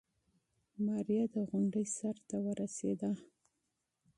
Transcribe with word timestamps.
ماريا 0.85 1.23
د 1.33 1.35
غونډۍ 1.49 1.85
سر 1.97 2.15
ته 2.29 2.35
ورسېده. 2.45 3.11